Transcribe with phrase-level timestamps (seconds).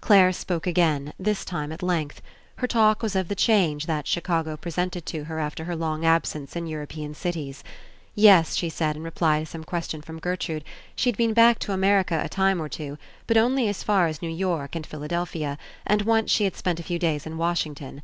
[0.00, 2.22] Clare spoke again, this time at length.
[2.58, 6.04] Her talk was of the change that Chicago pre sented to her after her long
[6.04, 7.64] absence in Euro pean cities.
[8.14, 10.62] Yes, she said in reply to some ques tion from Gertrude,
[10.94, 14.30] she'd been back to America a time or two, but only as far as New
[14.30, 18.00] York and Philadelphia, and once she had spent a few days in Washington.